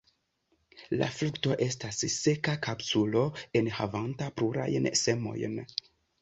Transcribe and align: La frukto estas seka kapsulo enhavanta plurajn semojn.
La 1.01 1.09
frukto 1.17 1.57
estas 1.65 1.99
seka 2.13 2.55
kapsulo 2.69 3.23
enhavanta 3.61 4.31
plurajn 4.41 4.91
semojn. 5.03 5.63